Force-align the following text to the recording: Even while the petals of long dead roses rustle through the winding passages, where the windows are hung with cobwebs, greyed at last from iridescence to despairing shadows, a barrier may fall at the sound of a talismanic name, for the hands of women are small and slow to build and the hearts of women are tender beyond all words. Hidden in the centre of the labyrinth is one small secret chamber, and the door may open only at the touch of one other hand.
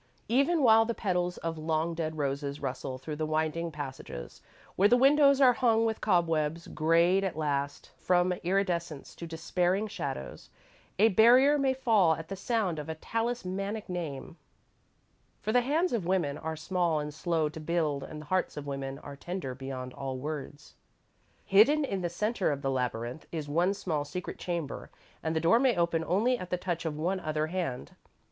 Even 0.29 0.63
while 0.63 0.83
the 0.83 0.95
petals 0.95 1.37
of 1.37 1.59
long 1.59 1.93
dead 1.93 2.17
roses 2.17 2.59
rustle 2.59 2.97
through 2.97 3.17
the 3.17 3.25
winding 3.27 3.69
passages, 3.71 4.41
where 4.75 4.87
the 4.87 4.97
windows 4.97 5.39
are 5.39 5.53
hung 5.53 5.85
with 5.85 6.01
cobwebs, 6.01 6.65
greyed 6.67 7.23
at 7.23 7.37
last 7.37 7.91
from 7.99 8.33
iridescence 8.41 9.13
to 9.13 9.27
despairing 9.27 9.85
shadows, 9.87 10.49
a 10.97 11.09
barrier 11.09 11.55
may 11.59 11.75
fall 11.75 12.15
at 12.15 12.29
the 12.29 12.35
sound 12.35 12.79
of 12.79 12.89
a 12.89 12.95
talismanic 12.95 13.87
name, 13.87 14.37
for 15.39 15.51
the 15.51 15.61
hands 15.61 15.93
of 15.93 16.07
women 16.07 16.35
are 16.35 16.55
small 16.55 16.99
and 16.99 17.13
slow 17.13 17.47
to 17.47 17.59
build 17.59 18.01
and 18.01 18.21
the 18.21 18.25
hearts 18.25 18.57
of 18.57 18.65
women 18.65 18.97
are 18.97 19.15
tender 19.15 19.53
beyond 19.53 19.93
all 19.93 20.17
words. 20.17 20.73
Hidden 21.45 21.85
in 21.85 22.01
the 22.01 22.09
centre 22.09 22.51
of 22.51 22.63
the 22.63 22.71
labyrinth 22.71 23.27
is 23.31 23.47
one 23.47 23.75
small 23.75 24.03
secret 24.03 24.39
chamber, 24.39 24.89
and 25.21 25.35
the 25.35 25.39
door 25.39 25.59
may 25.59 25.77
open 25.77 26.03
only 26.05 26.39
at 26.39 26.49
the 26.49 26.57
touch 26.57 26.85
of 26.85 26.97
one 26.97 27.19
other 27.19 27.45
hand. 27.53 27.91